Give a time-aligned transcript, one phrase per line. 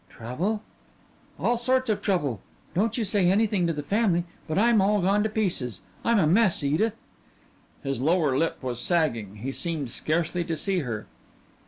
[0.09, 0.63] "Trouble?"
[1.39, 2.41] "All sorts of trouble.
[2.73, 5.81] Don't you say anything to the family, but I'm all gone to pieces.
[6.03, 6.95] I'm a mess, Edith."
[7.83, 9.35] His lower lip was sagging.
[9.35, 11.05] He seemed scarcely to see her.